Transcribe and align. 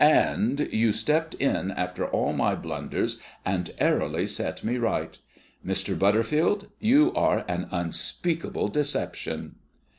"And 0.03 0.67
you 0.71 0.91
stepped 0.93 1.35
in 1.35 1.69
after 1.69 2.07
all 2.07 2.33
my 2.33 2.55
blunders, 2.55 3.19
and 3.45 3.69
airily 3.77 4.25
set 4.25 4.63
me 4.63 4.79
right! 4.79 5.15
Mr. 5.63 5.93
Butterfield, 5.99 6.69
you 6.79 7.13
are 7.13 7.45
an 7.47 7.67
unspeakable 7.69 8.69
deception!" 8.69 9.57